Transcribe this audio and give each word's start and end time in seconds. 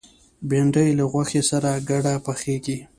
بېنډۍ 0.49 0.89
له 0.99 1.05
غوښې 1.11 1.41
سره 1.49 1.69
ګډه 1.89 2.13
پخېږي 2.25 2.77